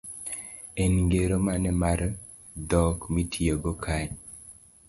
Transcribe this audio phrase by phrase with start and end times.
[0.83, 1.99] En ngero mane mar
[2.69, 4.07] dhok mitiyogo kae?